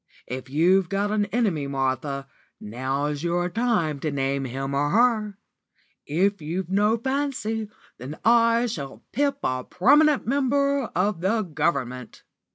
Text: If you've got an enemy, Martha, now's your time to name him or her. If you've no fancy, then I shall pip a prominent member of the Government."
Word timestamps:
If 0.25 0.49
you've 0.49 0.89
got 0.89 1.11
an 1.11 1.25
enemy, 1.25 1.67
Martha, 1.67 2.27
now's 2.59 3.21
your 3.21 3.49
time 3.49 3.99
to 3.99 4.09
name 4.09 4.45
him 4.45 4.73
or 4.73 4.89
her. 4.89 5.37
If 6.07 6.41
you've 6.41 6.71
no 6.71 6.97
fancy, 6.97 7.69
then 7.99 8.17
I 8.25 8.65
shall 8.65 9.03
pip 9.11 9.37
a 9.43 9.63
prominent 9.63 10.25
member 10.25 10.85
of 10.95 11.21
the 11.21 11.43
Government." 11.43 12.23